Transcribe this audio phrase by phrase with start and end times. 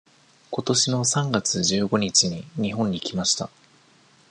[0.49, 3.51] 今年の三月十五日に日本に来ました。